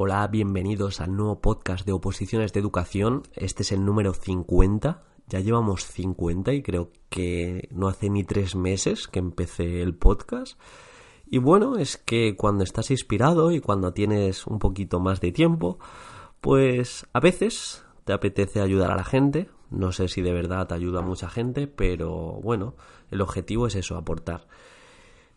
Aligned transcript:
Hola, 0.00 0.24
bienvenidos 0.28 1.00
al 1.00 1.16
nuevo 1.16 1.40
podcast 1.40 1.84
de 1.84 1.90
Oposiciones 1.90 2.52
de 2.52 2.60
Educación. 2.60 3.24
Este 3.34 3.64
es 3.64 3.72
el 3.72 3.84
número 3.84 4.14
50. 4.14 5.02
Ya 5.26 5.40
llevamos 5.40 5.84
50 5.86 6.52
y 6.52 6.62
creo 6.62 6.92
que 7.08 7.68
no 7.72 7.88
hace 7.88 8.08
ni 8.08 8.22
tres 8.22 8.54
meses 8.54 9.08
que 9.08 9.18
empecé 9.18 9.82
el 9.82 9.96
podcast. 9.96 10.56
Y 11.26 11.38
bueno, 11.38 11.78
es 11.78 11.96
que 11.96 12.36
cuando 12.36 12.62
estás 12.62 12.92
inspirado 12.92 13.50
y 13.50 13.58
cuando 13.58 13.92
tienes 13.92 14.46
un 14.46 14.60
poquito 14.60 15.00
más 15.00 15.20
de 15.20 15.32
tiempo, 15.32 15.80
pues 16.40 17.04
a 17.12 17.18
veces 17.18 17.84
te 18.04 18.12
apetece 18.12 18.60
ayudar 18.60 18.92
a 18.92 18.96
la 18.96 19.04
gente. 19.04 19.50
No 19.68 19.90
sé 19.90 20.06
si 20.06 20.22
de 20.22 20.32
verdad 20.32 20.68
te 20.68 20.74
ayuda 20.74 21.00
a 21.00 21.02
mucha 21.02 21.28
gente, 21.28 21.66
pero 21.66 22.38
bueno, 22.40 22.76
el 23.10 23.20
objetivo 23.20 23.66
es 23.66 23.74
eso, 23.74 23.96
aportar. 23.96 24.46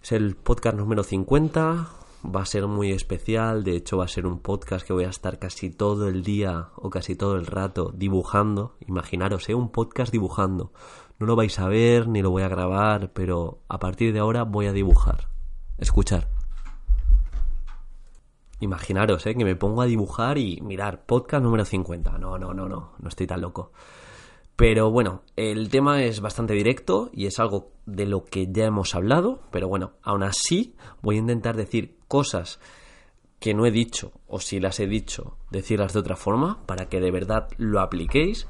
Es 0.04 0.12
el 0.12 0.36
podcast 0.36 0.78
número 0.78 1.02
50, 1.02 2.01
va 2.24 2.42
a 2.42 2.46
ser 2.46 2.68
muy 2.68 2.92
especial, 2.92 3.64
de 3.64 3.76
hecho 3.76 3.98
va 3.98 4.06
a 4.06 4.10
ser 4.10 4.26
un 4.26 4.40
podcast 4.40 4.86
que 4.86 4.94
voy 4.94 5.06
a 5.06 5.10
estar 5.10 5.40
casi 5.40 5.70
todo 5.70 6.08
el 6.08 6.24
día 6.24 6.70
o 6.76 6.90
casi 6.90 7.16
todo 7.16 7.36
el 7.36 7.46
rato 7.46 7.92
dibujando. 7.96 8.76
Imaginaros, 8.88 9.50
¿eh? 9.50 9.56
un 9.56 9.70
podcast 9.70 10.12
dibujando. 10.12 10.72
No 11.20 11.26
lo 11.26 11.36
vais 11.36 11.58
a 11.60 11.68
ver 11.68 12.08
ni 12.08 12.22
lo 12.22 12.32
voy 12.32 12.44
a 12.44 12.48
grabar, 12.50 13.12
pero 13.14 13.60
a 13.68 13.80
partir 13.80 14.14
de 14.14 14.20
ahora 14.20 14.44
voy 14.44 14.68
a 14.68 14.74
dibujar. 14.74 15.28
Escuchar. 15.78 16.28
Imaginaros, 18.60 19.26
¿eh? 19.26 19.36
que 19.36 19.46
me 19.46 19.56
pongo 19.56 19.82
a 19.82 19.86
dibujar 19.86 20.38
y 20.38 20.62
mirar, 20.62 21.06
podcast 21.06 21.44
número 21.44 21.66
50. 21.66 22.18
No, 22.20 22.38
no, 22.38 22.54
no, 22.54 22.68
no, 22.68 22.92
no 23.00 23.10
estoy 23.10 23.26
tan 23.26 23.42
loco. 23.42 23.72
Pero 24.56 24.92
bueno, 24.92 25.24
el 25.36 25.70
tema 25.70 26.04
es 26.04 26.22
bastante 26.22 26.54
directo 26.54 27.10
y 27.14 27.26
es 27.26 27.40
algo 27.40 27.72
de 27.88 28.06
lo 28.06 28.26
que 28.26 28.52
ya 28.52 28.66
hemos 28.66 28.94
hablado, 28.94 29.42
pero 29.50 29.68
bueno, 29.68 29.94
aún 30.04 30.22
así 30.22 30.76
voy 31.02 31.16
a 31.16 31.20
intentar 31.20 31.56
decir 31.56 31.98
cosas 32.12 32.60
que 33.40 33.54
no 33.54 33.66
he 33.66 33.72
dicho 33.72 34.12
o 34.28 34.42
si 34.42 34.60
las 34.60 34.82
he 34.82 34.88
dicho, 34.88 35.38
decirlas 35.50 35.94
de 35.94 36.00
otra 36.00 36.18
forma 36.18 36.60
para 36.66 36.90
que 36.90 37.00
de 37.00 37.10
verdad 37.10 37.48
lo 37.58 37.80
apliquéis. 37.80 38.48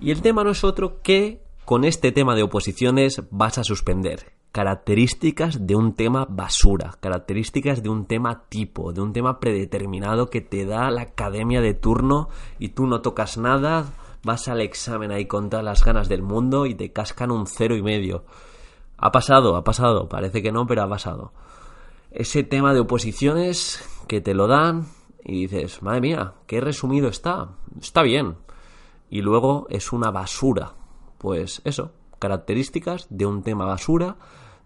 Y 0.00 0.10
el 0.10 0.20
tema 0.20 0.42
no 0.42 0.50
es 0.50 0.64
otro 0.64 1.00
que 1.00 1.40
con 1.64 1.84
este 1.84 2.10
tema 2.10 2.34
de 2.34 2.42
oposiciones 2.42 3.22
vas 3.30 3.58
a 3.58 3.64
suspender 3.64 4.32
características 4.50 5.66
de 5.66 5.76
un 5.76 5.94
tema 5.94 6.26
basura, 6.28 6.96
características 6.98 7.82
de 7.84 7.90
un 7.90 8.06
tema 8.06 8.48
tipo, 8.48 8.92
de 8.92 9.00
un 9.00 9.12
tema 9.12 9.38
predeterminado 9.38 10.30
que 10.30 10.40
te 10.40 10.64
da 10.64 10.90
la 10.90 11.02
academia 11.02 11.60
de 11.60 11.74
turno 11.74 12.28
y 12.58 12.70
tú 12.70 12.88
no 12.88 13.00
tocas 13.00 13.38
nada 13.38 13.92
vas 14.24 14.48
al 14.48 14.60
examen 14.60 15.12
ahí 15.12 15.26
con 15.26 15.48
todas 15.48 15.64
las 15.64 15.84
ganas 15.84 16.08
del 16.08 16.22
mundo 16.22 16.66
y 16.66 16.74
te 16.74 16.92
cascan 16.92 17.30
un 17.30 17.46
cero 17.46 17.76
y 17.76 17.82
medio. 17.82 18.24
Ha 18.96 19.12
pasado, 19.12 19.54
ha 19.54 19.62
pasado, 19.62 20.08
parece 20.08 20.42
que 20.42 20.50
no, 20.50 20.66
pero 20.66 20.82
ha 20.82 20.88
pasado. 20.88 21.32
Ese 22.10 22.42
tema 22.42 22.72
de 22.72 22.80
oposiciones 22.80 23.84
que 24.06 24.20
te 24.20 24.34
lo 24.34 24.46
dan 24.46 24.86
y 25.24 25.46
dices, 25.46 25.82
madre 25.82 26.00
mía, 26.00 26.34
qué 26.46 26.60
resumido 26.60 27.08
está, 27.08 27.50
está 27.80 28.02
bien. 28.02 28.36
Y 29.10 29.20
luego 29.20 29.66
es 29.70 29.92
una 29.92 30.10
basura. 30.10 30.74
Pues 31.18 31.60
eso, 31.64 31.92
características 32.18 33.06
de 33.10 33.26
un 33.26 33.42
tema 33.42 33.64
basura, 33.66 34.16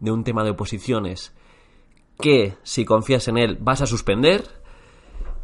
de 0.01 0.11
un 0.11 0.25
tema 0.25 0.45
de 0.45 0.51
oposiciones 0.51 1.35
que 2.21 2.57
si 2.63 2.85
confías 2.85 3.29
en 3.29 3.39
él 3.39 3.59
vas 3.61 3.83
a 3.83 3.87
suspender. 3.87 4.45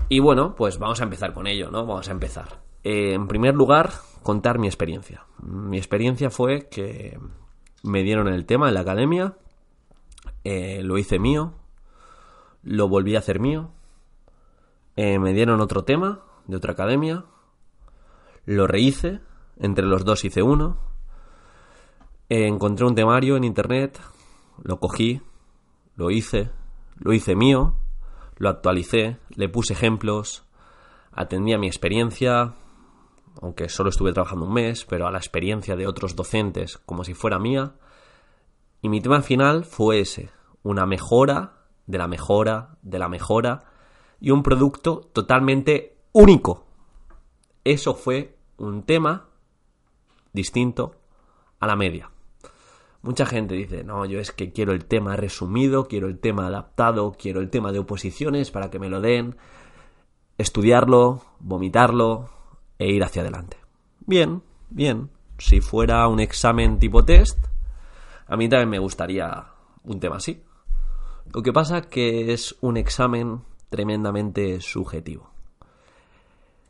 Y 0.08 0.20
bueno, 0.20 0.54
pues 0.54 0.78
vamos 0.78 1.00
a 1.00 1.04
empezar 1.04 1.34
con 1.34 1.46
ello, 1.46 1.70
¿no? 1.70 1.84
Vamos 1.84 2.08
a 2.08 2.12
empezar. 2.12 2.60
Eh, 2.84 3.12
en 3.14 3.28
primer 3.28 3.54
lugar, 3.54 3.90
contar 4.22 4.58
mi 4.58 4.66
experiencia. 4.66 5.26
Mi 5.42 5.76
experiencia 5.76 6.30
fue 6.30 6.68
que 6.68 7.18
me 7.82 8.02
dieron 8.02 8.28
el 8.28 8.46
tema 8.46 8.68
en 8.68 8.74
la 8.74 8.80
academia, 8.80 9.36
eh, 10.44 10.80
lo 10.82 10.98
hice 10.98 11.18
mío, 11.18 11.54
lo 12.62 12.88
volví 12.88 13.16
a 13.16 13.20
hacer 13.20 13.40
mío, 13.40 13.70
eh, 14.96 15.18
me 15.18 15.32
dieron 15.32 15.60
otro 15.60 15.84
tema 15.84 16.24
de 16.46 16.56
otra 16.56 16.72
academia, 16.72 17.24
lo 18.44 18.66
rehice, 18.66 19.20
entre 19.58 19.84
los 19.84 20.04
dos 20.04 20.24
hice 20.24 20.42
uno, 20.42 20.78
encontré 22.28 22.86
un 22.86 22.94
temario 22.94 23.36
en 23.36 23.44
internet, 23.44 24.00
lo 24.62 24.80
cogí, 24.80 25.20
lo 25.96 26.10
hice, 26.10 26.50
lo 26.96 27.12
hice 27.12 27.36
mío, 27.36 27.74
lo 28.36 28.48
actualicé, 28.48 29.18
le 29.30 29.48
puse 29.48 29.72
ejemplos, 29.72 30.44
atendí 31.12 31.52
a 31.52 31.58
mi 31.58 31.66
experiencia, 31.66 32.54
aunque 33.40 33.68
solo 33.68 33.90
estuve 33.90 34.12
trabajando 34.12 34.46
un 34.46 34.54
mes, 34.54 34.84
pero 34.84 35.06
a 35.06 35.10
la 35.10 35.18
experiencia 35.18 35.76
de 35.76 35.86
otros 35.86 36.16
docentes 36.16 36.78
como 36.78 37.04
si 37.04 37.14
fuera 37.14 37.38
mía. 37.38 37.74
Y 38.82 38.88
mi 38.88 39.00
tema 39.00 39.22
final 39.22 39.64
fue 39.64 40.00
ese, 40.00 40.30
una 40.62 40.86
mejora 40.86 41.57
de 41.88 41.98
la 41.98 42.06
mejora 42.06 42.76
de 42.82 43.00
la 43.00 43.08
mejora 43.08 43.64
y 44.20 44.30
un 44.30 44.44
producto 44.44 45.00
totalmente 45.12 45.96
único. 46.12 46.66
Eso 47.64 47.94
fue 47.94 48.36
un 48.58 48.84
tema 48.84 49.28
distinto 50.32 50.94
a 51.58 51.66
la 51.66 51.76
media. 51.76 52.10
Mucha 53.02 53.26
gente 53.26 53.54
dice, 53.54 53.84
no, 53.84 54.04
yo 54.04 54.20
es 54.20 54.32
que 54.32 54.52
quiero 54.52 54.72
el 54.72 54.84
tema 54.84 55.16
resumido, 55.16 55.88
quiero 55.88 56.08
el 56.08 56.18
tema 56.18 56.46
adaptado, 56.46 57.16
quiero 57.18 57.40
el 57.40 57.48
tema 57.48 57.72
de 57.72 57.78
oposiciones 57.78 58.50
para 58.50 58.70
que 58.70 58.78
me 58.78 58.88
lo 58.88 59.00
den, 59.00 59.36
estudiarlo, 60.36 61.22
vomitarlo, 61.38 62.30
e 62.78 62.90
ir 62.90 63.02
hacia 63.02 63.22
adelante. 63.22 63.56
Bien, 64.00 64.42
bien. 64.68 65.10
Si 65.38 65.60
fuera 65.60 66.06
un 66.08 66.20
examen 66.20 66.78
tipo 66.78 67.04
test, 67.04 67.38
a 68.26 68.36
mí 68.36 68.48
también 68.48 68.68
me 68.68 68.78
gustaría 68.78 69.46
un 69.84 70.00
tema 70.00 70.16
así. 70.16 70.42
Lo 71.34 71.42
que 71.42 71.52
pasa 71.52 71.82
que 71.82 72.32
es 72.32 72.56
un 72.62 72.76
examen 72.76 73.42
tremendamente 73.68 74.60
subjetivo. 74.60 75.30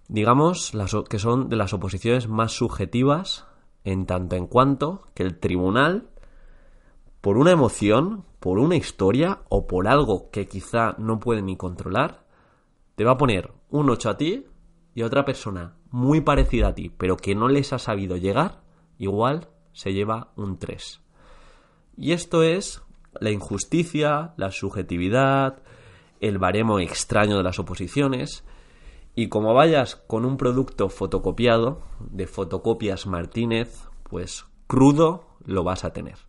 Digamos 0.09 0.75
las, 0.75 0.97
que 1.09 1.19
son 1.19 1.49
de 1.49 1.57
las 1.57 1.73
oposiciones 1.73 2.29
más 2.29 2.53
subjetivas 2.53 3.47
en 3.85 4.07
tanto 4.07 4.35
en 4.35 4.47
cuanto 4.47 5.07
que 5.15 5.23
el 5.23 5.39
tribunal, 5.39 6.11
por 7.21 7.39
una 7.39 7.53
emoción, 7.53 8.25
por 8.41 8.59
una 8.59 8.75
historia 8.75 9.43
o 9.49 9.67
por 9.67 9.87
algo 9.87 10.31
que 10.31 10.49
quizá 10.49 10.97
no 10.99 11.21
puede 11.21 11.43
ni 11.43 11.57
controlar, 11.57 12.27
te 12.97 13.05
va 13.05 13.13
a 13.13 13.19
poner 13.19 13.53
un 13.71 13.91
8 13.91 14.11
a 14.11 14.17
ti 14.17 14.47
y 14.95 15.03
otra 15.03 15.25
persona 15.25 15.77
muy 15.91 16.21
parecida 16.21 16.69
a 16.69 16.75
ti, 16.75 16.91
pero 16.91 17.17
que 17.17 17.37
no 17.37 17.49
les 17.49 17.73
ha 17.73 17.79
sabido 17.79 18.17
llegar, 18.17 18.63
igual 18.99 19.49
se 19.73 19.93
lleva 19.93 20.33
un 20.35 20.59
3. 20.59 21.01
Y 21.97 22.13
esto 22.13 22.43
es 22.43 22.83
la 23.21 23.31
injusticia, 23.31 24.35
la 24.37 24.51
subjetividad, 24.51 25.63
el 26.21 26.39
baremo 26.39 26.79
extraño 26.81 27.37
de 27.37 27.43
las 27.43 27.59
oposiciones. 27.59 28.45
Y 29.15 29.29
como 29.29 29.55
vayas 29.55 29.97
con 29.97 30.25
un 30.25 30.37
producto 30.37 30.89
fotocopiado 30.89 31.83
de 32.01 32.27
fotocopias 32.27 33.07
Martínez, 33.07 33.89
pues 34.05 34.47
crudo 34.67 35.27
lo 35.45 35.65
vas 35.65 35.85
a 35.85 35.93
tener. 35.93 36.29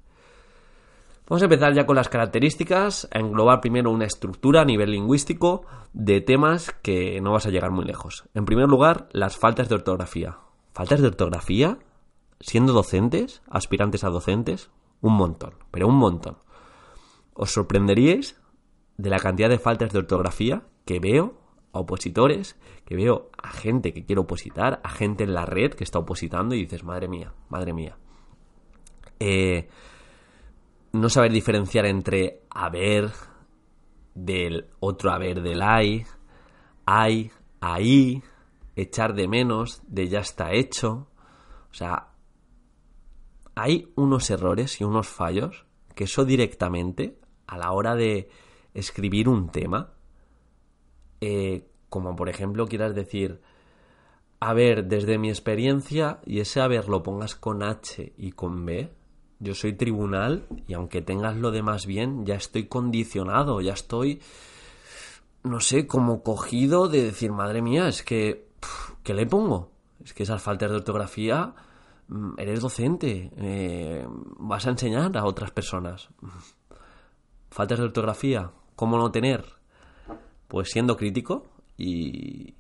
Vamos 1.30 1.44
a 1.44 1.46
empezar 1.46 1.76
ya 1.76 1.86
con 1.86 1.96
las 1.96 2.10
características, 2.10 3.08
a 3.14 3.20
englobar 3.20 3.62
primero 3.62 3.92
una 3.92 4.06
estructura 4.06 4.62
a 4.62 4.66
nivel 4.66 4.90
lingüístico 4.90 5.64
de 5.94 6.22
temas 6.22 6.72
que 6.82 7.22
no 7.22 7.34
vas 7.34 7.46
a 7.46 7.52
llegar 7.52 7.70
muy 7.70 7.86
lejos. 7.86 8.24
En 8.34 8.46
primer 8.46 8.68
lugar, 8.68 9.10
las 9.12 9.38
faltas 9.38 9.70
de 9.70 9.76
ortografía. 9.76 10.40
¿Faltas 10.74 11.02
de 11.02 11.08
ortografía? 11.08 11.78
Siendo 12.40 12.74
docentes, 12.74 13.44
aspirantes 13.48 14.04
a 14.04 14.10
docentes, 14.10 14.72
un 15.02 15.14
montón, 15.14 15.54
pero 15.70 15.88
un 15.88 15.98
montón. 15.98 16.38
Os 17.40 17.54
sorprenderíais 17.56 18.36
de 18.98 19.10
la 19.10 19.18
cantidad 19.18 19.48
de 19.48 19.60
faltas 19.60 19.94
de 19.94 20.00
ortografía 20.00 20.64
que 20.84 21.00
veo 21.00 21.40
a 21.72 21.80
opositores, 21.80 22.60
que 22.84 22.98
veo 22.98 23.32
a 23.42 23.50
gente 23.52 23.94
que 23.94 24.04
quiere 24.04 24.20
opositar, 24.20 24.82
a 24.84 24.90
gente 24.90 25.24
en 25.24 25.34
la 25.34 25.46
red 25.46 25.72
que 25.72 25.86
está 25.86 26.00
opositando 26.00 26.54
y 26.54 26.64
dices, 26.64 26.84
madre 26.84 27.08
mía, 27.08 27.32
madre 27.48 27.72
mía. 27.72 27.96
Eh, 29.22 29.70
no 30.92 31.08
saber 31.08 31.32
diferenciar 31.32 31.86
entre 31.86 32.42
haber 32.50 33.10
del 34.14 34.68
otro 34.82 35.10
haber 35.10 35.42
del 35.42 35.62
hay, 35.62 36.04
hay, 36.86 37.32
ahí, 37.62 38.22
echar 38.75 39.13
de 39.13 39.30
menos, 39.30 39.81
de 39.88 40.10
ya 40.10 40.19
está 40.19 40.52
hecho. 40.52 41.08
O 41.72 41.74
sea, 41.74 42.10
hay 43.56 43.94
unos 43.96 44.30
errores 44.30 44.81
y 44.81 44.84
unos 44.84 45.08
fallos 45.08 45.66
que 45.96 46.04
eso 46.04 46.25
directamente 46.25 47.19
a 47.50 47.57
la 47.57 47.72
hora 47.72 47.96
de 47.96 48.30
escribir 48.74 49.28
un 49.28 49.50
tema, 49.50 49.94
eh, 51.22 51.68
como 51.90 52.16
por 52.16 52.30
ejemplo 52.30 52.68
quieras 52.68 52.94
decir, 52.94 53.42
a 54.40 54.54
ver, 54.54 54.86
desde 54.86 55.18
mi 55.18 55.30
experiencia, 55.30 56.19
y 56.25 56.40
ese 56.40 56.62
haber 56.62 56.88
lo 56.88 57.04
pongas 57.04 57.36
con 57.36 57.63
H 57.63 58.13
y 58.18 58.31
con 58.31 58.66
B, 58.66 58.92
yo 59.40 59.56
soy 59.56 59.74
tribunal 59.74 60.46
y 60.68 60.74
aunque 60.74 61.01
tengas 61.01 61.38
lo 61.38 61.51
demás 61.51 61.86
bien, 61.86 62.25
ya 62.25 62.36
estoy 62.36 62.68
condicionado, 62.68 63.62
ya 63.62 63.74
estoy, 63.74 64.22
no 65.44 65.60
sé, 65.60 65.88
como 65.88 66.24
cogido 66.24 66.88
de 66.88 67.04
decir, 67.04 67.31
madre 67.31 67.62
mía, 67.62 67.88
es 67.88 68.04
que, 68.04 68.48
¿qué 69.04 69.13
le 69.13 69.25
pongo? 69.25 69.72
Es 70.04 70.13
que 70.13 70.24
esas 70.24 70.42
faltas 70.42 70.69
de 70.69 70.78
ortografía, 70.78 71.54
mm, 72.10 72.34
eres 72.38 72.62
docente, 72.62 73.31
eh, 73.38 74.06
vas 74.38 74.68
a 74.68 74.72
enseñar 74.72 75.18
a 75.18 75.25
otras 75.25 75.51
personas. 75.51 76.10
Faltas 77.50 77.80
de 77.80 77.86
ortografía, 77.86 78.51
¿cómo 78.75 78.98
no 78.98 79.12
tener? 79.12 79.44
Pues 80.48 80.69
siendo 80.69 80.98
crítico 80.98 81.48
y, 81.78 82.56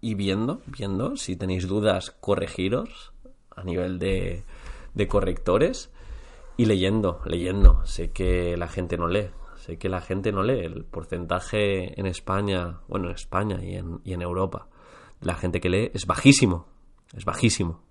y 0.00 0.14
viendo, 0.14 0.62
viendo, 0.66 1.16
si 1.16 1.36
tenéis 1.36 1.66
dudas, 1.66 2.10
corregiros 2.20 3.12
a 3.54 3.64
nivel 3.64 3.98
de, 3.98 4.44
de 4.94 5.08
correctores 5.08 5.90
y 6.56 6.66
leyendo, 6.66 7.20
leyendo. 7.24 7.84
Sé 7.84 8.10
que 8.12 8.56
la 8.56 8.68
gente 8.68 8.96
no 8.96 9.08
lee, 9.08 9.30
sé 9.56 9.78
que 9.78 9.88
la 9.88 10.00
gente 10.00 10.32
no 10.32 10.42
lee. 10.42 10.64
El 10.64 10.84
porcentaje 10.84 11.98
en 11.98 12.06
España, 12.06 12.80
bueno, 12.88 13.08
en 13.08 13.14
España 13.14 13.62
y 13.62 13.74
en, 13.74 14.00
y 14.04 14.12
en 14.12 14.22
Europa, 14.22 14.68
la 15.20 15.34
gente 15.34 15.60
que 15.60 15.70
lee 15.70 15.90
es 15.94 16.06
bajísimo, 16.06 16.66
es 17.14 17.24
bajísimo. 17.24 17.82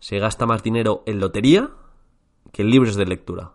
Se 0.00 0.18
gasta 0.18 0.46
más 0.46 0.62
dinero 0.62 1.02
en 1.06 1.20
lotería 1.20 1.70
que 2.52 2.62
en 2.62 2.70
libros 2.70 2.96
de 2.96 3.06
lectura. 3.06 3.52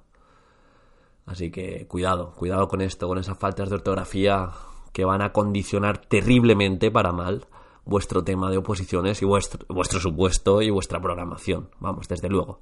Así 1.28 1.52
que 1.52 1.86
cuidado, 1.88 2.34
cuidado 2.36 2.68
con 2.68 2.82
esto, 2.82 3.08
con 3.08 3.20
esas 3.20 3.38
faltas 3.38 3.70
de 3.70 3.76
ortografía 3.76 4.50
que 4.94 5.06
van 5.06 5.22
a 5.22 5.34
condicionar 5.34 6.00
terriblemente 6.00 6.90
para 6.90 7.12
mal 7.12 7.46
vuestro 7.86 8.24
tema 8.24 8.50
de 8.50 8.58
oposiciones 8.58 9.22
y 9.22 9.26
vuestro, 9.26 9.66
vuestro 9.70 10.00
supuesto 10.00 10.62
y 10.62 10.70
vuestra 10.70 11.00
programación. 11.00 11.70
Vamos, 11.80 12.08
desde 12.08 12.30
luego. 12.30 12.60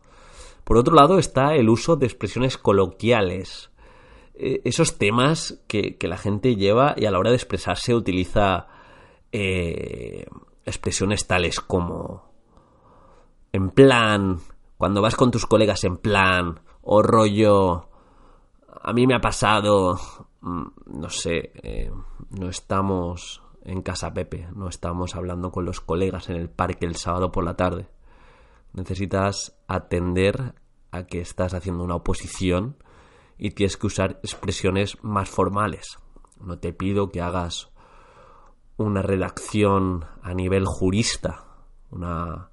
Por 0.64 0.78
otro 0.78 0.96
lado 0.96 1.20
está 1.20 1.56
el 1.56 1.70
uso 1.70 1.96
de 1.96 2.08
expresiones 2.08 2.58
coloquiales. 2.58 3.72
Eh, 4.34 4.62
esos 4.66 4.98
temas 4.98 5.64
que, 5.68 5.98
la 6.02 6.18
gente 6.18 6.56
lleva 6.56 6.96
y 6.98 7.06
a 7.06 7.12
la 7.12 7.20
hora 7.20 7.30
de 7.30 7.38
expresarse 7.38 7.94
utiliza 7.94 8.68
eh, 9.32 10.26
expresiones 10.66 11.28
tales 11.28 11.60
como 11.60 12.34
en 13.54 13.70
plan, 13.70 14.40
cuando 14.78 15.02
vas 15.02 15.16
con 15.16 15.32
tus 15.32 15.46
colegas 15.46 15.86
en 15.86 15.98
plan, 15.98 16.60
o 16.82 17.02
rollo, 17.02 17.88
a 18.88 18.94
mí 18.94 19.08
me 19.08 19.16
ha 19.16 19.20
pasado, 19.20 20.00
mm, 20.42 20.66
no 20.86 21.10
sé, 21.10 21.52
eh, 21.64 21.92
no 22.30 22.50
estamos 22.50 23.42
en 23.64 23.82
casa 23.82 24.14
Pepe, 24.14 24.48
no 24.54 24.70
estamos 24.70 25.16
hablando 25.16 25.52
con 25.52 25.66
los 25.66 25.82
colegas 25.82 26.30
en 26.30 26.36
el 26.36 26.52
parque 26.52 26.86
el 26.86 26.96
sábado 26.96 27.32
por 27.32 27.44
la 27.44 27.56
tarde. 27.56 27.88
Necesitas 28.74 29.58
atender 29.68 30.54
a 30.92 31.08
que 31.08 31.20
estás 31.20 31.56
haciendo 31.56 31.84
una 31.84 31.96
oposición 31.96 32.78
y 33.40 33.52
tienes 33.52 33.76
que 33.76 33.88
usar 33.88 34.20
expresiones 34.22 35.04
más 35.04 35.30
formales. 35.30 35.98
No 36.40 36.60
te 36.60 36.72
pido 36.72 37.10
que 37.10 37.22
hagas 37.22 37.72
una 38.78 39.02
redacción 39.02 40.06
a 40.22 40.36
nivel 40.36 40.66
jurista, 40.68 41.46
una 41.90 42.52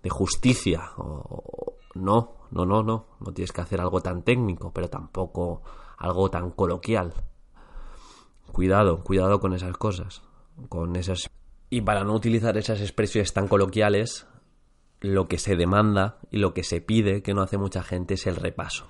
de 0.00 0.10
justicia 0.10 0.92
o, 0.96 1.74
no, 1.96 2.36
no, 2.52 2.66
no, 2.66 2.82
no, 2.82 3.06
no 3.18 3.32
tienes 3.32 3.52
que 3.52 3.62
hacer 3.62 3.80
algo 3.80 4.00
tan 4.00 4.22
técnico, 4.22 4.72
pero 4.72 4.88
tampoco 4.88 5.62
algo 5.98 6.30
tan 6.30 6.50
coloquial. 6.50 7.14
Cuidado, 8.52 9.02
cuidado 9.02 9.40
con 9.40 9.54
esas 9.54 9.76
cosas, 9.76 10.22
con 10.68 10.96
esas 10.96 11.30
y 11.70 11.80
para 11.80 12.04
no 12.04 12.12
utilizar 12.12 12.58
esas 12.58 12.82
expresiones 12.82 13.32
tan 13.32 13.48
coloquiales, 13.48 14.26
lo 15.00 15.26
que 15.26 15.38
se 15.38 15.56
demanda 15.56 16.18
y 16.30 16.36
lo 16.36 16.52
que 16.52 16.64
se 16.64 16.82
pide, 16.82 17.22
que 17.22 17.32
no 17.32 17.40
hace 17.40 17.56
mucha 17.56 17.82
gente, 17.82 18.12
es 18.12 18.26
el 18.26 18.36
repaso. 18.36 18.86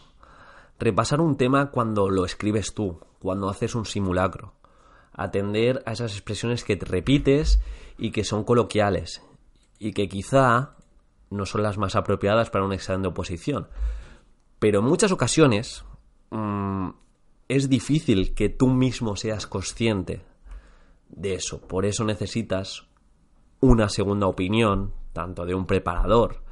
Repasar 0.81 1.21
un 1.21 1.37
tema 1.37 1.71
cuando 1.71 2.11
lo 2.11 2.25
escribes 2.25 2.75
tú, 2.75 2.99
cuando 3.21 3.49
haces 3.49 3.77
un 3.77 3.85
simulacro. 3.85 4.55
Atender 5.13 5.81
a 5.87 5.93
esas 5.93 6.15
expresiones 6.15 6.65
que 6.65 6.75
te 6.75 6.87
repites 6.87 7.61
y 7.99 8.11
que 8.11 8.25
son 8.25 8.43
coloquiales 8.43 9.23
y 9.79 9.93
que 9.93 10.09
quizá 10.09 10.75
no 11.33 11.47
son 11.47 11.63
las 11.63 11.79
más 11.79 11.97
apropiadas 11.97 12.51
para 12.51 12.65
un 12.65 12.73
examen 12.73 13.03
de 13.03 13.09
oposición. 13.09 13.69
Pero 14.59 14.81
en 14.81 14.85
muchas 14.85 15.13
ocasiones 15.13 15.85
mm, 16.31 16.91
es 17.49 17.69
difícil 17.69 18.35
que 18.35 18.49
tú 18.49 18.69
mismo 18.69 19.17
seas 19.17 19.47
consciente 19.47 20.25
de 21.09 21.35
eso. 21.35 21.61
Por 21.61 21.85
eso 21.85 22.05
necesitas 22.05 22.87
una 23.61 23.89
segunda 23.89 24.27
opinión, 24.27 24.95
tanto 25.13 25.45
de 25.45 25.55
un 25.55 25.67
preparador 25.67 26.43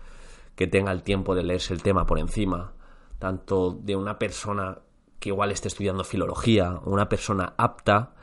que 0.55 0.67
tenga 0.67 0.93
el 0.93 1.03
tiempo 1.03 1.35
de 1.35 1.43
leerse 1.43 1.73
el 1.73 1.83
tema 1.83 2.05
por 2.05 2.19
encima, 2.19 2.75
tanto 3.19 3.71
de 3.71 3.97
una 3.97 4.19
persona 4.19 4.79
que 5.19 5.31
igual 5.31 5.51
esté 5.53 5.69
estudiando 5.69 6.05
filología, 6.05 6.81
una 6.85 7.09
persona 7.09 7.55
apta 7.57 8.15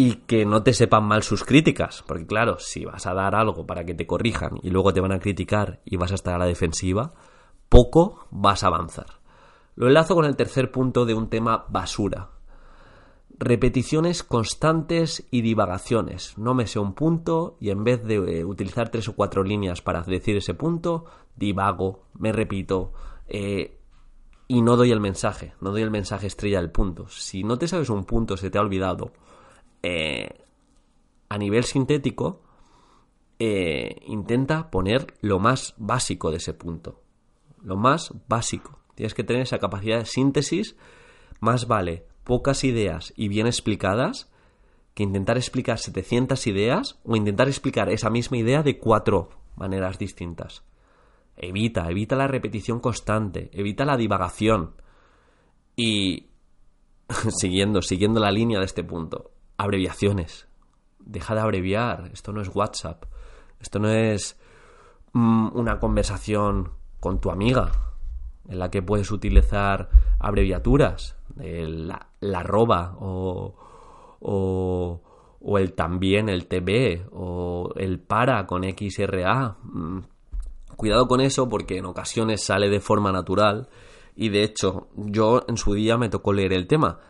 y 0.00 0.14
que 0.28 0.46
no 0.46 0.62
te 0.62 0.74
sepan 0.74 1.02
mal 1.02 1.24
sus 1.24 1.42
críticas, 1.42 2.04
porque 2.06 2.24
claro, 2.24 2.60
si 2.60 2.84
vas 2.84 3.04
a 3.08 3.14
dar 3.14 3.34
algo 3.34 3.66
para 3.66 3.84
que 3.84 3.94
te 3.94 4.06
corrijan 4.06 4.52
y 4.62 4.70
luego 4.70 4.92
te 4.92 5.00
van 5.00 5.10
a 5.10 5.18
criticar 5.18 5.80
y 5.84 5.96
vas 5.96 6.12
a 6.12 6.14
estar 6.14 6.36
a 6.36 6.38
la 6.38 6.46
defensiva, 6.46 7.14
poco 7.68 8.28
vas 8.30 8.62
a 8.62 8.68
avanzar. 8.68 9.18
Lo 9.74 9.88
enlazo 9.88 10.14
con 10.14 10.24
el 10.24 10.36
tercer 10.36 10.70
punto 10.70 11.04
de 11.04 11.14
un 11.14 11.28
tema 11.28 11.66
basura, 11.68 12.30
repeticiones 13.40 14.22
constantes 14.22 15.26
y 15.32 15.40
divagaciones. 15.40 16.38
No 16.38 16.54
me 16.54 16.68
sé 16.68 16.78
un 16.78 16.92
punto 16.92 17.56
y 17.58 17.70
en 17.70 17.82
vez 17.82 18.04
de 18.04 18.38
eh, 18.38 18.44
utilizar 18.44 18.90
tres 18.90 19.08
o 19.08 19.16
cuatro 19.16 19.42
líneas 19.42 19.82
para 19.82 20.02
decir 20.02 20.36
ese 20.36 20.54
punto, 20.54 21.06
divago, 21.34 22.04
me 22.14 22.30
repito 22.30 22.92
eh, 23.26 23.80
y 24.46 24.62
no 24.62 24.76
doy 24.76 24.92
el 24.92 25.00
mensaje, 25.00 25.54
no 25.60 25.72
doy 25.72 25.82
el 25.82 25.90
mensaje 25.90 26.28
estrella 26.28 26.60
del 26.60 26.70
punto. 26.70 27.08
Si 27.08 27.42
no 27.42 27.58
te 27.58 27.66
sabes 27.66 27.90
un 27.90 28.04
punto, 28.04 28.36
se 28.36 28.48
te 28.48 28.58
ha 28.58 28.60
olvidado 28.60 29.10
eh, 29.82 30.44
a 31.28 31.38
nivel 31.38 31.64
sintético, 31.64 32.42
intenta 33.38 34.70
poner 34.70 35.14
lo 35.20 35.38
más 35.38 35.74
básico 35.76 36.30
de 36.30 36.38
ese 36.38 36.54
punto. 36.54 37.00
Lo 37.62 37.76
más 37.76 38.12
básico. 38.26 38.80
Tienes 38.94 39.14
que 39.14 39.22
tener 39.22 39.42
esa 39.42 39.58
capacidad 39.58 39.98
de 39.98 40.06
síntesis. 40.06 40.74
Más 41.40 41.68
vale 41.68 42.04
pocas 42.24 42.64
ideas 42.64 43.12
y 43.16 43.28
bien 43.28 43.46
explicadas 43.46 44.30
que 44.94 45.04
intentar 45.04 45.36
explicar 45.36 45.78
700 45.78 46.46
ideas 46.48 46.98
o 47.04 47.14
intentar 47.14 47.46
explicar 47.46 47.88
esa 47.88 48.10
misma 48.10 48.38
idea 48.38 48.64
de 48.64 48.78
cuatro 48.78 49.30
maneras 49.54 49.98
distintas. 49.98 50.64
Evita, 51.36 51.88
evita 51.88 52.16
la 52.16 52.26
repetición 52.26 52.80
constante, 52.80 53.48
evita 53.52 53.84
la 53.84 53.96
divagación. 53.96 54.74
Y 55.76 56.26
siguiendo, 57.28 57.80
siguiendo 57.80 58.18
la 58.18 58.32
línea 58.32 58.58
de 58.58 58.64
este 58.64 58.82
punto, 58.82 59.30
abreviaciones. 59.58 60.48
Deja 61.00 61.34
de 61.34 61.40
abreviar, 61.40 62.10
esto 62.12 62.32
no 62.32 62.40
es 62.40 62.48
WhatsApp, 62.54 63.04
esto 63.60 63.78
no 63.78 63.88
es 63.90 64.40
mm, 65.12 65.50
una 65.54 65.78
conversación 65.78 66.70
con 67.00 67.20
tu 67.20 67.30
amiga 67.30 67.70
en 68.48 68.58
la 68.58 68.70
que 68.70 68.82
puedes 68.82 69.10
utilizar 69.10 69.90
abreviaturas 70.18 71.16
la, 71.36 72.08
la 72.20 72.40
arroba 72.40 72.96
o, 72.98 73.54
o, 74.20 75.58
el 75.58 75.74
también, 75.74 76.28
el 76.28 76.46
TB 76.46 77.08
o 77.12 77.72
el 77.76 78.00
para 78.00 78.46
con 78.46 78.62
XRA. 78.64 79.56
Mm, 79.62 80.00
cuidado 80.76 81.06
con 81.06 81.20
eso 81.20 81.48
porque 81.48 81.78
en 81.78 81.86
ocasiones 81.86 82.44
sale 82.44 82.68
de 82.68 82.80
forma 82.80 83.12
natural 83.12 83.68
y 84.16 84.30
de 84.30 84.42
hecho 84.42 84.88
yo 84.96 85.44
en 85.46 85.56
su 85.56 85.74
día 85.74 85.96
me 85.96 86.08
tocó 86.08 86.32
leer 86.32 86.52
el 86.52 86.66
tema 86.66 87.00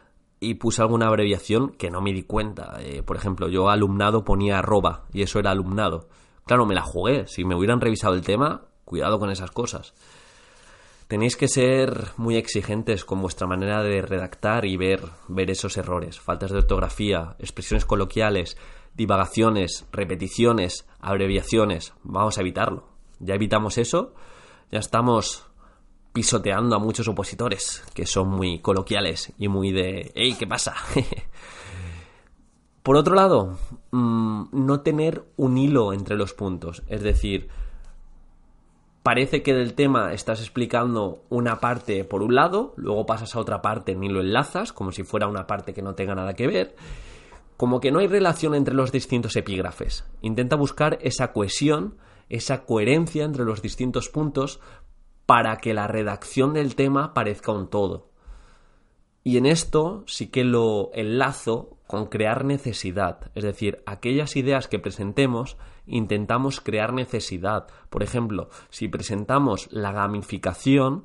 y 0.40 0.54
puse 0.54 0.82
alguna 0.82 1.06
abreviación 1.06 1.70
que 1.70 1.90
no 1.90 2.00
me 2.00 2.12
di 2.12 2.22
cuenta. 2.22 2.78
Eh, 2.80 3.02
por 3.02 3.16
ejemplo, 3.16 3.48
yo 3.48 3.68
alumnado 3.68 4.24
ponía 4.24 4.58
arroba 4.58 5.04
y 5.12 5.22
eso 5.22 5.38
era 5.38 5.50
alumnado. 5.50 6.08
Claro, 6.44 6.66
me 6.66 6.74
la 6.74 6.82
jugué. 6.82 7.26
Si 7.26 7.44
me 7.44 7.54
hubieran 7.54 7.80
revisado 7.80 8.14
el 8.14 8.22
tema, 8.22 8.62
cuidado 8.84 9.18
con 9.18 9.30
esas 9.30 9.50
cosas. 9.50 9.94
Tenéis 11.08 11.36
que 11.36 11.48
ser 11.48 12.08
muy 12.18 12.36
exigentes 12.36 13.04
con 13.04 13.22
vuestra 13.22 13.46
manera 13.46 13.82
de 13.82 14.02
redactar 14.02 14.66
y 14.66 14.76
ver, 14.76 15.00
ver 15.26 15.50
esos 15.50 15.76
errores, 15.78 16.20
faltas 16.20 16.50
de 16.50 16.58
ortografía, 16.58 17.34
expresiones 17.38 17.86
coloquiales, 17.86 18.58
divagaciones, 18.94 19.86
repeticiones, 19.90 20.86
abreviaciones. 21.00 21.94
Vamos 22.02 22.36
a 22.36 22.42
evitarlo. 22.42 22.88
Ya 23.20 23.34
evitamos 23.34 23.78
eso, 23.78 24.12
ya 24.70 24.80
estamos 24.80 25.47
pisoteando 26.18 26.74
a 26.74 26.80
muchos 26.80 27.06
opositores 27.06 27.84
que 27.94 28.04
son 28.04 28.28
muy 28.28 28.58
coloquiales 28.58 29.32
y 29.38 29.46
muy 29.46 29.70
de 29.70 30.10
¡Ey, 30.16 30.34
qué 30.34 30.48
pasa! 30.48 30.74
Por 32.82 32.96
otro 32.96 33.14
lado, 33.14 33.56
mm, 33.92 34.46
no 34.50 34.80
tener 34.80 35.22
un 35.36 35.56
hilo 35.56 35.92
entre 35.92 36.16
los 36.16 36.34
puntos, 36.34 36.82
es 36.88 37.04
decir, 37.04 37.50
parece 39.04 39.44
que 39.44 39.54
del 39.54 39.74
tema 39.74 40.12
estás 40.12 40.40
explicando 40.40 41.22
una 41.28 41.60
parte 41.60 42.02
por 42.02 42.22
un 42.22 42.34
lado, 42.34 42.74
luego 42.74 43.06
pasas 43.06 43.36
a 43.36 43.38
otra 43.38 43.62
parte 43.62 43.94
ni 43.94 44.08
lo 44.08 44.18
enlazas, 44.20 44.72
como 44.72 44.90
si 44.90 45.04
fuera 45.04 45.28
una 45.28 45.46
parte 45.46 45.72
que 45.72 45.82
no 45.82 45.94
tenga 45.94 46.16
nada 46.16 46.34
que 46.34 46.48
ver. 46.48 46.74
Como 47.56 47.78
que 47.78 47.92
no 47.92 48.00
hay 48.00 48.08
relación 48.08 48.56
entre 48.56 48.74
los 48.74 48.90
distintos 48.90 49.36
epígrafes. 49.36 50.04
Intenta 50.20 50.56
buscar 50.56 50.98
esa 51.00 51.32
cohesión, 51.32 51.96
esa 52.28 52.64
coherencia 52.64 53.24
entre 53.24 53.44
los 53.44 53.62
distintos 53.62 54.08
puntos 54.08 54.58
para 55.28 55.58
que 55.58 55.74
la 55.74 55.86
redacción 55.86 56.54
del 56.54 56.74
tema 56.74 57.12
parezca 57.12 57.52
un 57.52 57.68
todo. 57.68 58.08
Y 59.22 59.36
en 59.36 59.44
esto 59.44 60.02
sí 60.06 60.28
que 60.28 60.42
lo 60.42 60.88
enlazo 60.94 61.76
con 61.86 62.06
crear 62.06 62.46
necesidad, 62.46 63.30
es 63.34 63.44
decir, 63.44 63.82
aquellas 63.84 64.36
ideas 64.36 64.68
que 64.68 64.78
presentemos 64.78 65.58
intentamos 65.86 66.62
crear 66.62 66.94
necesidad. 66.94 67.66
Por 67.90 68.02
ejemplo, 68.02 68.48
si 68.70 68.88
presentamos 68.88 69.68
la 69.70 69.92
gamificación, 69.92 71.04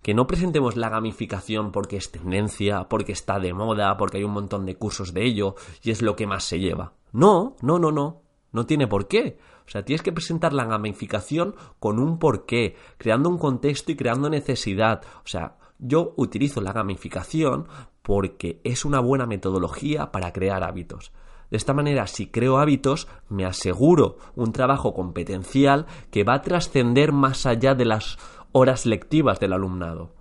que 0.00 0.14
no 0.14 0.26
presentemos 0.26 0.78
la 0.78 0.88
gamificación 0.88 1.70
porque 1.70 1.98
es 1.98 2.10
tendencia, 2.10 2.88
porque 2.88 3.12
está 3.12 3.38
de 3.38 3.52
moda, 3.52 3.98
porque 3.98 4.16
hay 4.16 4.24
un 4.24 4.32
montón 4.32 4.64
de 4.64 4.76
cursos 4.76 5.12
de 5.12 5.26
ello 5.26 5.56
y 5.82 5.90
es 5.90 6.00
lo 6.00 6.16
que 6.16 6.26
más 6.26 6.44
se 6.44 6.58
lleva. 6.58 6.94
No, 7.12 7.54
no, 7.60 7.78
no, 7.78 7.92
no. 7.92 8.22
No 8.50 8.64
tiene 8.64 8.86
por 8.86 9.08
qué. 9.08 9.36
O 9.68 9.70
sea, 9.70 9.84
tienes 9.84 10.00
que 10.00 10.12
presentar 10.12 10.54
la 10.54 10.64
gamificación 10.64 11.54
con 11.78 11.98
un 11.98 12.18
porqué, 12.18 12.74
creando 12.96 13.28
un 13.28 13.36
contexto 13.36 13.92
y 13.92 13.96
creando 13.96 14.30
necesidad. 14.30 15.02
O 15.22 15.28
sea, 15.28 15.58
yo 15.78 16.14
utilizo 16.16 16.62
la 16.62 16.72
gamificación 16.72 17.68
porque 18.00 18.62
es 18.64 18.86
una 18.86 19.00
buena 19.00 19.26
metodología 19.26 20.10
para 20.10 20.32
crear 20.32 20.64
hábitos. 20.64 21.12
De 21.50 21.58
esta 21.58 21.74
manera, 21.74 22.06
si 22.06 22.28
creo 22.28 22.56
hábitos, 22.56 23.08
me 23.28 23.44
aseguro 23.44 24.16
un 24.34 24.52
trabajo 24.52 24.94
competencial 24.94 25.84
que 26.10 26.24
va 26.24 26.34
a 26.34 26.42
trascender 26.42 27.12
más 27.12 27.44
allá 27.44 27.74
de 27.74 27.84
las 27.84 28.18
horas 28.52 28.86
lectivas 28.86 29.38
del 29.38 29.52
alumnado. 29.52 30.14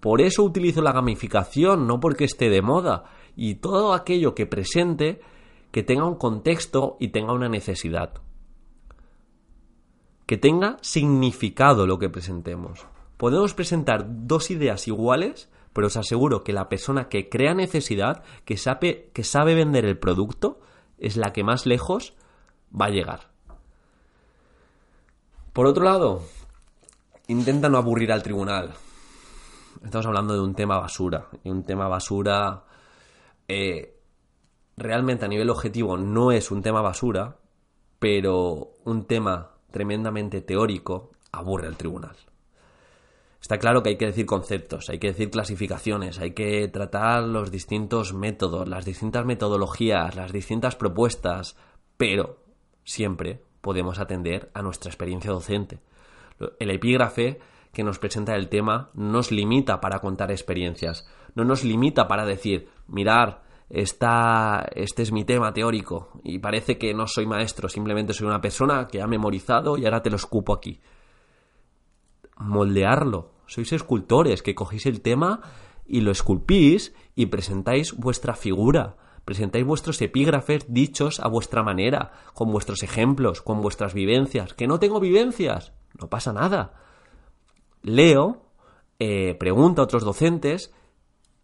Por 0.00 0.20
eso 0.20 0.42
utilizo 0.42 0.82
la 0.82 0.92
gamificación, 0.92 1.86
no 1.86 2.00
porque 2.00 2.24
esté 2.24 2.50
de 2.50 2.62
moda. 2.62 3.04
Y 3.36 3.56
todo 3.56 3.92
aquello 3.92 4.34
que 4.34 4.46
presente, 4.46 5.20
que 5.70 5.84
tenga 5.84 6.04
un 6.04 6.16
contexto 6.16 6.96
y 6.98 7.08
tenga 7.08 7.32
una 7.32 7.48
necesidad. 7.48 8.22
Que 10.28 10.36
tenga 10.36 10.76
significado 10.82 11.86
lo 11.86 11.98
que 11.98 12.10
presentemos. 12.10 12.86
Podemos 13.16 13.54
presentar 13.54 14.04
dos 14.26 14.50
ideas 14.50 14.86
iguales, 14.86 15.48
pero 15.72 15.86
os 15.86 15.96
aseguro 15.96 16.44
que 16.44 16.52
la 16.52 16.68
persona 16.68 17.08
que 17.08 17.30
crea 17.30 17.54
necesidad, 17.54 18.22
que 18.44 18.58
sabe, 18.58 19.10
que 19.14 19.24
sabe 19.24 19.54
vender 19.54 19.86
el 19.86 19.98
producto, 19.98 20.60
es 20.98 21.16
la 21.16 21.32
que 21.32 21.44
más 21.44 21.64
lejos 21.64 22.12
va 22.78 22.86
a 22.86 22.90
llegar. 22.90 23.30
Por 25.54 25.66
otro 25.66 25.82
lado, 25.82 26.22
intenta 27.28 27.70
no 27.70 27.78
aburrir 27.78 28.12
al 28.12 28.22
tribunal. 28.22 28.74
Estamos 29.82 30.06
hablando 30.06 30.34
de 30.34 30.40
un 30.40 30.54
tema 30.54 30.78
basura. 30.78 31.28
Y 31.42 31.48
un 31.48 31.62
tema 31.62 31.88
basura 31.88 32.64
eh, 33.48 33.98
realmente 34.76 35.24
a 35.24 35.28
nivel 35.28 35.48
objetivo 35.48 35.96
no 35.96 36.32
es 36.32 36.50
un 36.50 36.60
tema 36.60 36.82
basura, 36.82 37.38
pero 37.98 38.74
un 38.84 39.06
tema 39.06 39.57
tremendamente 39.70 40.40
teórico 40.40 41.10
aburre 41.32 41.66
al 41.66 41.76
tribunal. 41.76 42.16
Está 43.40 43.58
claro 43.58 43.82
que 43.82 43.90
hay 43.90 43.96
que 43.96 44.06
decir 44.06 44.26
conceptos, 44.26 44.90
hay 44.90 44.98
que 44.98 45.08
decir 45.08 45.30
clasificaciones, 45.30 46.18
hay 46.18 46.32
que 46.32 46.66
tratar 46.68 47.22
los 47.22 47.50
distintos 47.50 48.12
métodos, 48.12 48.68
las 48.68 48.84
distintas 48.84 49.24
metodologías, 49.24 50.16
las 50.16 50.32
distintas 50.32 50.74
propuestas, 50.74 51.56
pero 51.96 52.42
siempre 52.84 53.42
podemos 53.60 54.00
atender 54.00 54.50
a 54.54 54.62
nuestra 54.62 54.90
experiencia 54.90 55.30
docente. 55.30 55.78
El 56.58 56.70
epígrafe 56.70 57.38
que 57.72 57.84
nos 57.84 57.98
presenta 57.98 58.34
el 58.34 58.48
tema 58.48 58.90
nos 58.94 59.30
limita 59.30 59.80
para 59.80 60.00
contar 60.00 60.30
experiencias, 60.30 61.08
no 61.34 61.44
nos 61.44 61.62
limita 61.64 62.08
para 62.08 62.24
decir, 62.24 62.68
mirar, 62.88 63.42
esta, 63.70 64.66
este 64.74 65.02
es 65.02 65.12
mi 65.12 65.24
tema 65.24 65.52
teórico 65.52 66.20
y 66.24 66.38
parece 66.38 66.78
que 66.78 66.94
no 66.94 67.06
soy 67.06 67.26
maestro, 67.26 67.68
simplemente 67.68 68.12
soy 68.12 68.26
una 68.26 68.40
persona 68.40 68.88
que 68.88 69.02
ha 69.02 69.06
memorizado 69.06 69.76
y 69.76 69.84
ahora 69.84 70.02
te 70.02 70.10
lo 70.10 70.16
escupo 70.16 70.54
aquí 70.54 70.80
moldearlo. 72.38 73.32
Sois 73.46 73.72
escultores 73.72 74.42
que 74.42 74.54
cogéis 74.54 74.86
el 74.86 75.00
tema 75.00 75.40
y 75.86 76.00
lo 76.00 76.10
esculpís 76.10 76.94
y 77.14 77.26
presentáis 77.26 77.94
vuestra 77.94 78.34
figura. 78.34 78.96
Presentáis 79.24 79.66
vuestros 79.66 80.00
epígrafes 80.00 80.72
dichos 80.72 81.20
a 81.20 81.28
vuestra 81.28 81.62
manera, 81.62 82.12
con 82.32 82.50
vuestros 82.50 82.82
ejemplos, 82.82 83.42
con 83.42 83.60
vuestras 83.60 83.92
vivencias. 83.92 84.54
¿Que 84.54 84.66
no 84.66 84.78
tengo 84.78 85.00
vivencias? 85.00 85.72
No 86.00 86.08
pasa 86.08 86.32
nada. 86.32 86.72
Leo, 87.82 88.46
eh, 88.98 89.34
pregunto 89.38 89.82
a 89.82 89.84
otros 89.84 90.04
docentes 90.04 90.72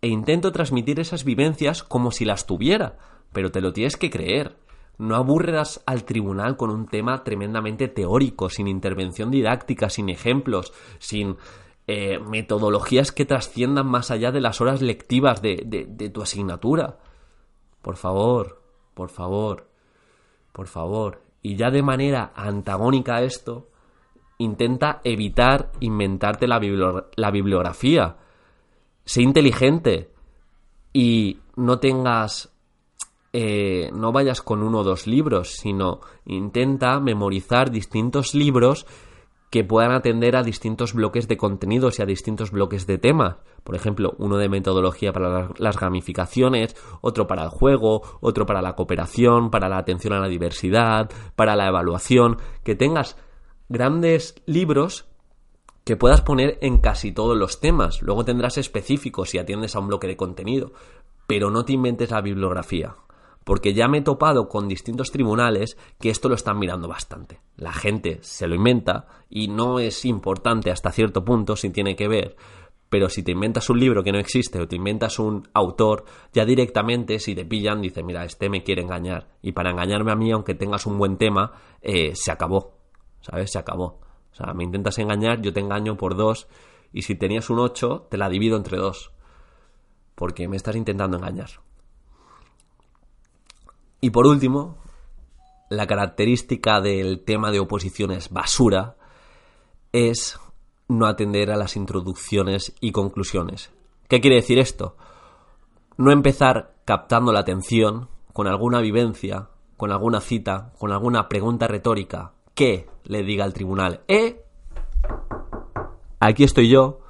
e 0.05 0.09
intento 0.09 0.53
transmitir 0.53 1.01
esas 1.01 1.25
vivencias 1.25 1.83
como 1.83 2.11
si 2.11 2.27
las 2.27 2.47
tuviera, 2.47 2.99
pero 3.33 3.51
te 3.51 3.63
lo 3.63 3.73
tienes 3.73 3.97
que 3.97 4.11
creer. 4.11 4.59
No 4.99 5.17
aburras 5.17 5.83
al 5.87 6.05
tribunal 6.05 6.59
con 6.59 6.69
un 6.69 6.85
tema 6.87 7.25
tremendamente 7.25 7.89
teórico, 7.89 8.51
sin 8.51 8.69
intervención 8.69 9.31
didáctica, 9.31 9.89
sin 9.89 10.11
ejemplos, 10.11 10.75
sin 10.99 11.39
eh, 11.87 12.19
metodologías 12.19 13.13
que 13.13 13.25
trasciendan 13.25 13.87
más 13.87 14.11
allá 14.11 14.31
de 14.31 14.43
las 14.43 14.61
horas 14.61 14.83
lectivas 14.83 15.41
de, 15.41 15.63
de 15.65 16.11
tu 16.11 16.21
asignatura. 16.21 16.99
Por 17.81 17.97
favor, 17.97 18.61
por 18.93 19.09
favor, 19.09 19.71
por 20.53 20.67
favor. 20.67 21.23
Y 21.41 21.57
ya 21.57 21.71
de 21.71 21.83
manera 21.83 22.31
antagónica 22.37 23.17
a 23.17 23.23
esto, 23.23 23.71
intenta 24.37 25.01
evitar 25.03 25.73
inventarte 25.81 26.47
la, 26.47 26.59
bibliografía. 26.59 28.17
Sé 29.05 29.23
inteligente 29.23 30.11
y 30.93 31.39
no 31.57 31.79
tengas 31.79 32.55
eh, 33.37 33.91
no 33.93 34.13
vayas 34.13 34.43
con 34.43 34.63
uno 34.63 34.79
o 34.79 34.85
dos 34.85 35.09
libros, 35.09 35.57
sino 35.57 36.01
intenta 36.25 37.01
memorizar 37.01 37.73
distintos 37.73 38.33
libros 38.33 38.87
que 39.51 39.65
puedan 39.65 39.91
atender 39.91 40.37
a 40.37 40.45
distintos 40.45 40.95
bloques 40.95 41.27
de 41.27 41.37
contenidos 41.37 41.99
y 41.99 42.03
a 42.03 42.07
distintos 42.07 42.53
bloques 42.53 42.87
de 42.87 42.99
temas. 42.99 43.37
Por 43.65 43.75
ejemplo, 43.75 44.15
uno 44.19 44.37
de 44.37 44.49
metodología 44.49 45.13
para 45.13 45.51
las 45.59 45.79
gamificaciones, 45.79 46.77
otro 47.01 47.27
para 47.27 47.43
el 47.43 47.51
juego, 47.51 48.03
otro 48.21 48.47
para 48.47 48.63
la 48.63 48.77
cooperación, 48.77 49.51
para 49.51 49.69
la 49.69 49.79
atención 49.79 50.13
a 50.13 50.21
la 50.21 50.29
diversidad, 50.29 51.11
para 51.35 51.57
la 51.57 51.67
evaluación, 51.67 52.39
que 52.63 52.77
tengas 52.77 53.17
grandes 53.69 54.43
libros 54.47 55.07
que 55.85 55.97
puedas 55.97 56.23
poner 56.23 56.59
en 56.61 56.79
casi 56.79 57.13
todos 57.13 57.37
los 57.37 57.61
temas. 57.61 58.03
Luego 58.03 58.25
tendrás 58.25 58.59
específicos 58.59 59.31
si 59.31 59.39
atiendes 59.39 59.77
a 59.77 59.81
un 59.81 59.89
bloque 59.89 60.07
de 60.07 60.17
contenido, 60.17 60.73
pero 61.27 61.51
no 61.51 61.65
te 61.65 61.75
inventes 61.75 62.11
la 62.11 62.21
bibliografía 62.21 62.97
porque 63.45 63.75
ya 63.75 63.89
me 63.89 63.99
he 63.99 64.03
topado 64.03 64.49
con 64.49 64.69
distintos 64.69 65.13
tribunales 65.13 65.77
que 66.01 66.11
esto 66.11 66.29
lo 66.29 66.35
están 66.35 66.59
mirando 66.59 66.89
bastante. 66.89 67.41
La 67.57 67.73
gente 67.73 68.19
se 68.23 68.49
lo 68.49 68.55
inventa 68.55 69.07
y 69.29 69.49
no 69.49 69.79
es 69.79 70.05
importante 70.05 70.71
hasta 70.71 70.91
cierto 70.91 71.25
punto 71.25 71.55
si 71.55 71.71
tiene 71.71 71.95
que 71.95 72.09
ver, 72.09 72.37
pero 72.89 73.09
si 73.09 73.23
te 73.23 73.33
inventas 73.33 73.69
un 73.71 73.79
libro 73.79 74.03
que 74.03 74.13
no 74.13 74.19
existe 74.19 74.61
o 74.61 74.67
te 74.67 74.77
inventas 74.77 75.19
un 75.19 75.47
autor, 75.53 76.05
ya 76.33 76.45
directamente 76.45 77.19
si 77.19 77.35
te 77.35 77.45
pillan 77.45 77.83
dice, 77.83 78.03
mira, 78.03 78.25
este 78.25 78.49
me 78.49 78.63
quiere 78.63 78.83
engañar 78.83 79.29
y 79.43 79.53
para 79.53 79.71
engañarme 79.71 80.13
a 80.13 80.17
mí, 80.17 80.33
aunque 80.33 80.55
tengas 80.55 80.87
un 80.87 80.99
buen 80.99 81.19
tema, 81.19 81.53
eh, 81.83 82.13
se 82.15 82.33
acabó, 82.33 82.79
¿sabes? 83.21 83.53
Se 83.53 83.59
acabó. 83.59 84.04
O 84.35 84.37
sea, 84.37 84.53
me 84.53 84.65
intentas 84.65 84.99
engañar, 84.99 85.41
yo 85.43 85.53
te 85.53 85.61
engaño 85.61 85.97
por 85.97 86.17
dos 86.17 86.49
y 86.93 87.03
si 87.03 87.15
tenías 87.15 87.51
un 87.51 87.61
ocho, 87.61 88.09
te 88.11 88.19
la 88.19 88.29
divido 88.29 88.57
entre 88.57 88.79
dos. 88.79 89.13
Porque 90.17 90.49
me 90.49 90.57
estás 90.57 90.75
intentando 90.75 91.17
engañar. 91.17 91.51
Y 94.01 94.11
por 94.11 94.27
último, 94.27 94.77
la 95.71 95.87
característica 95.87 96.81
del 96.81 97.23
tema 97.25 97.53
de 97.53 97.61
oposiciones 97.61 98.31
basura 98.31 98.97
es 99.93 100.39
no 100.89 101.07
atender 101.07 101.53
a 101.53 101.57
las 101.57 101.77
introducciones 101.77 102.75
y 102.81 102.91
conclusiones. 102.91 103.71
¿Qué 104.09 104.21
quiere 104.21 104.37
decir 104.37 104.59
esto? 104.59 104.97
No 105.97 106.11
empezar 106.11 106.75
captando 106.85 107.33
la 107.33 107.41
atención 107.41 108.09
con 108.33 108.49
alguna 108.49 108.81
vivencia, 108.81 109.49
con 109.77 109.93
alguna 109.93 110.21
cita, 110.21 110.73
con 110.79 110.91
alguna 110.91 111.29
pregunta 111.29 111.69
retórica 111.69 112.33
que 112.55 112.89
le 113.05 113.23
diga 113.23 113.45
al 113.45 113.53
tribunal, 113.53 114.03
eh, 114.09 114.45
aquí 116.21 116.45
estoy 116.45 116.69
yo, 116.69 117.01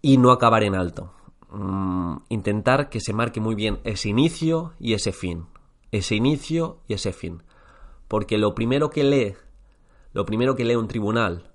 y 0.00 0.16
no 0.16 0.30
acabar 0.30 0.62
en 0.62 0.74
alto. 0.74 1.12
Mm, 1.50 2.18
intentar 2.28 2.88
que 2.88 3.00
se 3.00 3.12
marque 3.12 3.40
muy 3.40 3.54
bien 3.54 3.80
ese 3.84 4.08
inicio 4.08 4.74
y 4.78 4.94
ese 4.94 5.12
fin 5.12 5.46
ese 5.90 6.14
inicio 6.14 6.78
y 6.86 6.94
ese 6.94 7.12
fin. 7.12 7.42
Porque 8.08 8.38
lo 8.38 8.54
primero 8.54 8.90
que 8.90 9.04
lee, 9.04 9.34
lo 10.12 10.24
primero 10.24 10.54
que 10.54 10.64
lee 10.64 10.76
un 10.76 10.88
tribunal, 10.88 11.52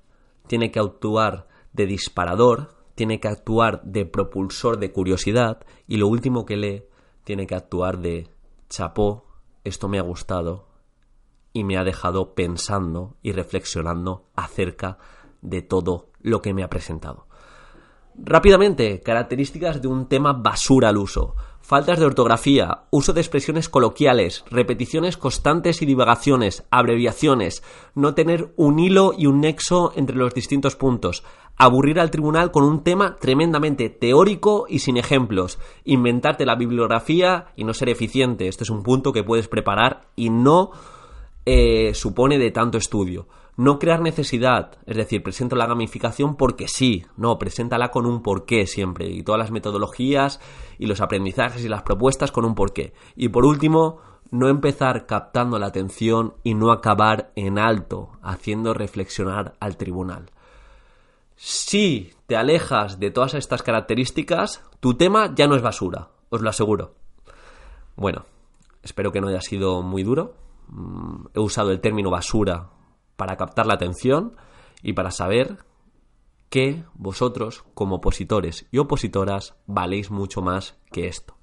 tiene 0.48 0.72
que 0.72 0.80
actuar 0.80 1.48
de 1.72 1.86
disparador, 1.86 2.76
tiene 2.96 3.20
que 3.20 3.28
actuar 3.28 3.82
de 3.84 4.06
propulsor 4.06 4.78
de 4.78 4.92
curiosidad 4.92 5.66
y 5.88 5.98
lo 5.98 6.08
último 6.08 6.46
que 6.46 6.58
lee 6.58 6.84
tiene 7.24 7.48
que 7.48 7.56
actuar 7.56 8.00
de 8.00 8.30
chapó, 8.70 9.26
esto 9.64 9.88
me 9.88 9.98
ha 9.98 10.04
gustado 10.04 10.68
y 11.54 11.64
me 11.64 11.78
ha 11.78 11.84
dejado 11.84 12.34
pensando 12.34 13.16
y 13.22 13.32
reflexionando 13.32 14.26
acerca 14.36 14.98
de 15.42 15.62
todo 15.62 16.10
lo 16.22 16.42
que 16.42 16.54
me 16.54 16.64
ha 16.64 16.70
presentado. 16.70 17.28
Rápidamente, 18.16 19.02
características 19.02 19.82
de 19.82 19.88
un 19.88 20.08
tema 20.08 20.34
basura 20.34 20.90
al 20.90 20.98
uso 20.98 21.36
faltas 21.64 21.98
de 21.98 22.06
ortografía, 22.06 22.84
uso 22.92 23.14
de 23.14 23.22
expresiones 23.22 23.70
coloquiales, 23.70 24.44
repeticiones 24.52 25.16
constantes 25.16 25.82
y 25.82 25.86
divagaciones, 25.86 26.66
abreviaciones, 26.70 27.64
no 27.96 28.14
tener 28.14 28.54
un 28.58 28.80
hilo 28.80 29.14
y 29.18 29.28
un 29.28 29.40
nexo 29.40 29.94
entre 29.96 30.18
los 30.18 30.34
distintos 30.34 30.76
puntos, 30.76 31.24
aburrir 31.56 32.02
al 32.02 32.12
tribunal 32.12 32.52
con 32.52 32.66
un 32.66 32.84
tema 32.84 33.16
tremendamente 33.16 33.90
teórico 33.90 34.66
y 34.68 34.80
sin 34.80 34.98
ejemplos, 34.98 35.58
inventarte 35.86 36.46
la 36.46 36.56
bibliografía 36.56 37.48
y 37.56 37.64
no 37.64 37.74
ser 37.74 37.88
eficiente. 37.88 38.50
Este 38.50 38.66
es 38.66 38.70
un 38.70 38.84
punto 38.84 39.14
que 39.14 39.24
puedes 39.24 39.48
preparar 39.48 40.10
y 40.18 40.30
no 40.30 40.72
eh, 41.46 41.94
supone 41.94 42.38
de 42.38 42.52
tanto 42.52 42.78
estudio. 42.78 43.28
No 43.56 43.78
crear 43.78 44.02
necesidad, 44.02 44.78
es 44.88 44.98
decir, 44.98 45.22
presento 45.22 45.56
la 45.56 45.68
gamificación 45.68 46.36
porque 46.36 46.68
sí, 46.68 47.06
no, 47.18 47.38
preséntala 47.38 47.92
con 47.92 48.08
un 48.08 48.24
porqué 48.24 48.66
siempre, 48.66 49.10
y 49.10 49.22
todas 49.22 49.38
las 49.38 49.52
metodologías 49.52 50.40
y 50.80 50.88
los 50.88 51.02
aprendizajes 51.02 51.64
y 51.64 51.70
las 51.70 51.84
propuestas 51.84 52.32
con 52.32 52.46
un 52.46 52.56
porqué. 52.56 52.94
Y 53.16 53.30
por 53.30 53.46
último, 53.46 54.00
no 54.32 54.50
empezar 54.50 55.06
captando 55.06 55.60
la 55.60 55.68
atención 55.68 56.34
y 56.44 56.56
no 56.56 56.72
acabar 56.72 57.32
en 57.36 57.60
alto, 57.60 58.10
haciendo 58.24 58.74
reflexionar 58.74 59.54
al 59.60 59.78
tribunal. 59.78 60.32
Si 61.36 62.12
te 62.26 62.36
alejas 62.36 63.00
de 63.00 63.12
todas 63.12 63.36
estas 63.36 63.62
características, 63.62 64.64
tu 64.80 64.96
tema 64.96 65.36
ya 65.36 65.48
no 65.48 65.56
es 65.56 65.62
basura, 65.62 66.10
os 66.30 66.42
lo 66.42 66.50
aseguro. 66.50 66.96
Bueno, 67.96 68.26
espero 68.82 69.12
que 69.12 69.22
no 69.22 69.28
haya 69.28 69.42
sido 69.42 69.84
muy 69.84 70.02
duro. 70.02 70.34
Mm, 70.74 71.28
he 71.36 71.40
usado 71.40 71.72
el 71.72 71.80
término 71.82 72.10
basura 72.10 72.72
para 73.16 73.38
captar 73.38 73.68
la 73.68 73.76
atención 73.76 74.36
y 74.82 74.94
para 74.94 75.12
saber 75.12 75.60
que 76.50 76.84
vosotros, 76.96 77.64
como 77.76 77.98
opositores 77.98 78.66
y 78.72 78.80
opositoras, 78.80 79.54
valéis 79.68 80.10
mucho 80.10 80.42
más 80.42 80.80
que 80.92 81.06
esto. 81.08 81.36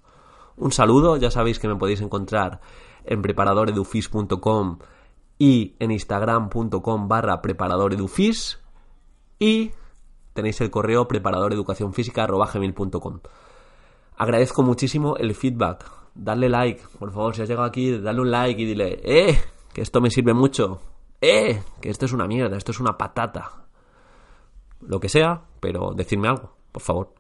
Un 0.56 0.72
saludo, 0.72 1.16
ya 1.16 1.30
sabéis 1.30 1.60
que 1.60 1.68
me 1.68 1.76
podéis 1.76 2.00
encontrar 2.00 2.60
en 3.04 3.22
preparadoredufis.com 3.22 4.78
y 5.38 5.76
en 5.78 5.92
instagram.com 5.92 7.08
barra 7.08 7.40
preparadoredufis 7.40 8.58
y 9.38 9.70
tenéis 10.34 10.60
el 10.60 10.70
correo 10.70 11.08
preparadoreducacionfísica.com. 11.08 13.20
Agradezco 14.16 14.62
muchísimo 14.62 15.16
el 15.16 15.34
feedback. 15.34 16.00
Darle 16.14 16.49
like, 16.49 16.83
por 16.99 17.12
favor, 17.12 17.35
si 17.35 17.43
has 17.43 17.49
llegado 17.49 17.67
aquí, 17.67 17.99
dale 17.99 18.21
un 18.21 18.31
like 18.31 18.61
y 18.61 18.64
dile, 18.64 19.00
¡eh! 19.05 19.40
Que 19.73 19.83
esto 19.83 20.00
me 20.00 20.11
sirve 20.11 20.35
mucho. 20.35 20.81
¡eh! 21.21 21.62
Que 21.81 21.90
esto 21.90 22.07
es 22.07 22.12
una 22.12 22.26
mierda, 22.26 22.57
esto 22.57 22.73
es 22.73 22.81
una 22.81 22.97
patata. 22.97 23.64
Lo 24.81 24.99
que 24.99 25.09
sea, 25.09 25.43
pero 25.61 25.93
decidme 25.95 26.29
algo, 26.29 26.55
por 26.73 26.83
favor. 26.83 27.14